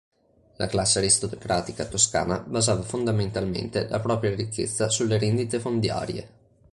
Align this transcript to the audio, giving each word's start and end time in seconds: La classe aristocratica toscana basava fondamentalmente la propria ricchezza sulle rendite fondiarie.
La 0.55 0.65
classe 0.65 0.97
aristocratica 0.97 1.85
toscana 1.85 2.39
basava 2.39 2.81
fondamentalmente 2.81 3.87
la 3.87 3.99
propria 3.99 4.33
ricchezza 4.35 4.89
sulle 4.89 5.19
rendite 5.19 5.59
fondiarie. 5.59 6.29